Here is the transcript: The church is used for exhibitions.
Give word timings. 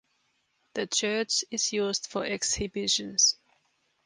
The 0.73 0.87
church 0.87 1.45
is 1.51 1.71
used 1.73 2.07
for 2.07 2.25
exhibitions. 2.25 3.37